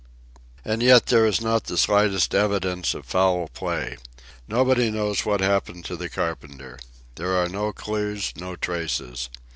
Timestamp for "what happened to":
5.27-5.95